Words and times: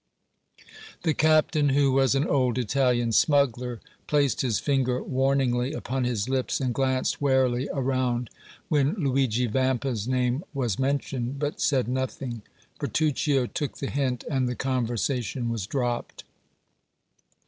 The 1.03 1.13
captain, 1.13 1.69
who 1.69 1.91
was 1.91 2.15
an 2.15 2.25
old 2.25 2.57
Italian 2.57 3.11
smuggler, 3.11 3.79
placed 4.07 4.41
his 4.41 4.57
finger 4.57 5.03
warningly 5.03 5.73
upon 5.73 6.05
his 6.05 6.27
lips 6.27 6.59
and 6.59 6.73
glanced 6.73 7.21
warily 7.21 7.69
around 7.71 8.31
when 8.67 8.95
Luigi 8.95 9.45
Vampa's 9.45 10.07
name 10.07 10.43
was 10.55 10.79
mentioned, 10.79 11.37
but 11.37 11.61
said 11.61 11.87
nothing. 11.87 12.41
Bertuccio 12.79 13.45
took 13.45 13.77
the 13.77 13.91
hint 13.91 14.23
and 14.27 14.49
the 14.49 14.55
conversation 14.55 15.49
was 15.49 15.67
dropped. 15.67 16.23